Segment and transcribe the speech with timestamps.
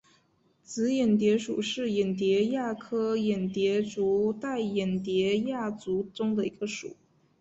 [0.63, 6.95] 紫眼蝶属是眼蝶亚科眼蝶族黛眼蝶亚族中的一个属。